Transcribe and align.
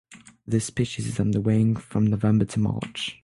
This 0.47 0.65
species 0.65 1.05
is 1.05 1.19
on 1.19 1.29
the 1.29 1.39
wing 1.41 1.75
from 1.75 2.07
November 2.07 2.45
to 2.45 2.59
March. 2.59 3.19